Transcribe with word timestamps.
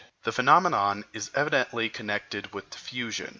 The 0.23 0.31
phenomenon 0.31 1.05
is 1.13 1.29
evidently 1.35 1.87
connected 1.87 2.53
with 2.55 2.71
diffusion. 2.71 3.29